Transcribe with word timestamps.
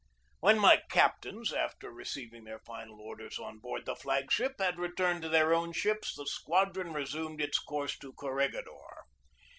When 0.39 0.57
my 0.57 0.81
captains, 0.89 1.53
after 1.53 1.91
receiving 1.91 2.43
their 2.43 2.57
final 2.57 2.99
orders 2.99 3.37
on 3.37 3.59
board 3.59 3.85
the 3.85 3.95
flag 3.95 4.31
ship, 4.31 4.55
had 4.57 4.79
returned 4.79 5.21
to 5.21 5.29
their 5.29 5.53
own 5.53 5.73
ships, 5.73 6.15
the 6.15 6.25
squadron 6.25 6.91
resumed 6.91 7.39
its 7.39 7.59
course 7.59 7.95
to 7.99 8.11
Cor 8.13 8.33
regidor. 8.35 9.03